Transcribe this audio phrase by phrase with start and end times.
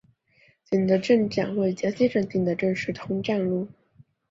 [0.63, 3.67] 景德镇站位于江西省景德镇市通站路。